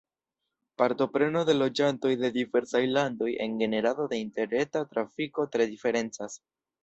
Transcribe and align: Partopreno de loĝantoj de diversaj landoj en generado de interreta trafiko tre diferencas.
Partopreno 0.81 1.43
de 1.49 1.53
loĝantoj 1.57 2.13
de 2.21 2.31
diversaj 2.37 2.81
landoj 2.95 3.29
en 3.45 3.53
generado 3.61 4.07
de 4.15 4.21
interreta 4.23 4.83
trafiko 4.95 5.45
tre 5.57 5.71
diferencas. 5.75 6.41